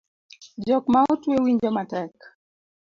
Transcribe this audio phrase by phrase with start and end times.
[0.67, 2.13] Jok ma otwe winjo matek